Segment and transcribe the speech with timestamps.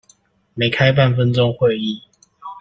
[0.55, 2.01] 沒開半分鐘會議